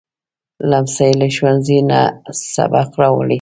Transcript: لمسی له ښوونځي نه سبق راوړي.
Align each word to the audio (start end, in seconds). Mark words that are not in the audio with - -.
لمسی 0.69 1.09
له 1.19 1.27
ښوونځي 1.35 1.79
نه 1.89 2.01
سبق 2.53 2.89
راوړي. 3.01 3.29